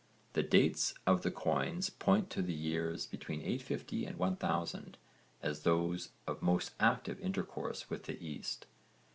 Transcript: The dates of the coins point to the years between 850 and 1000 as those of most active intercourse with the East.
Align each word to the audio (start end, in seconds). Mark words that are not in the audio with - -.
The 0.33 0.41
dates 0.41 0.95
of 1.05 1.21
the 1.21 1.29
coins 1.29 1.91
point 1.91 2.31
to 2.31 2.41
the 2.41 2.55
years 2.55 3.05
between 3.05 3.41
850 3.41 4.07
and 4.07 4.17
1000 4.17 4.97
as 5.43 5.59
those 5.61 6.09
of 6.25 6.41
most 6.41 6.73
active 6.79 7.19
intercourse 7.19 7.87
with 7.87 8.05
the 8.05 8.19
East. 8.19 8.65